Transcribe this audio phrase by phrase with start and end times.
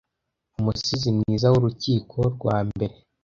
[0.59, 2.95] umusizi mwiza w urukiko rwa mbere